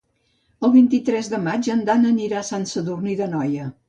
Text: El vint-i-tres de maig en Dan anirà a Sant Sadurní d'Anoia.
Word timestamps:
El 0.67 0.71
vint-i-tres 0.75 1.29
de 1.33 1.39
maig 1.47 1.69
en 1.73 1.83
Dan 1.89 2.07
anirà 2.13 2.39
a 2.39 2.47
Sant 2.47 2.65
Sadurní 2.73 3.15
d'Anoia. 3.21 3.69